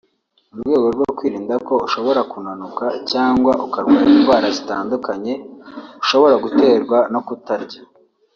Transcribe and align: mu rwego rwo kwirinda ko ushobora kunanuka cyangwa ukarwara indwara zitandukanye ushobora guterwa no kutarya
mu 0.53 0.59
rwego 0.65 0.87
rwo 0.95 1.07
kwirinda 1.17 1.55
ko 1.67 1.73
ushobora 1.87 2.21
kunanuka 2.31 2.85
cyangwa 3.11 3.53
ukarwara 3.65 4.09
indwara 4.17 4.47
zitandukanye 4.57 5.33
ushobora 6.03 6.35
guterwa 6.43 6.97
no 7.13 7.19
kutarya 7.27 7.81